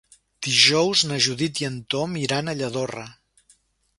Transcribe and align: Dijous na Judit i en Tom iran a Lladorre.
Dijous 0.45 1.01
na 1.09 1.19
Judit 1.25 1.61
i 1.63 1.67
en 1.69 1.77
Tom 1.95 2.17
iran 2.23 2.49
a 2.49 2.55
Lladorre. 2.63 3.07